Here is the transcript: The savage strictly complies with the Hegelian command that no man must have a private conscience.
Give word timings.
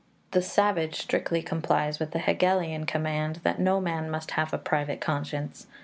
The 0.31 0.41
savage 0.41 0.95
strictly 0.99 1.43
complies 1.43 1.99
with 1.99 2.09
the 2.09 2.17
Hegelian 2.17 2.87
command 2.87 3.35
that 3.43 3.59
no 3.59 3.79
man 3.79 4.09
must 4.09 4.31
have 4.31 4.51
a 4.51 4.57
private 4.57 4.99
conscience. 4.99 5.67